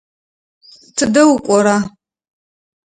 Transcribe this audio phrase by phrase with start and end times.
[0.95, 1.77] Тыдэ укӏора?